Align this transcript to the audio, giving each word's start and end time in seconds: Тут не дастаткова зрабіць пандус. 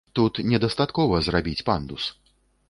Тут 0.19 0.39
не 0.53 0.59
дастаткова 0.63 1.19
зрабіць 1.27 1.65
пандус. 1.69 2.09